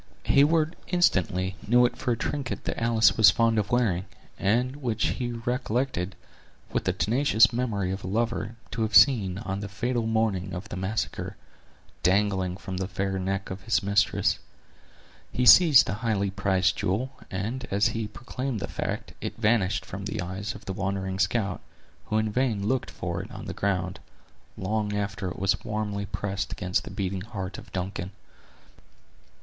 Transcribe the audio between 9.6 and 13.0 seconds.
fatal morning of the massacre, dangling from the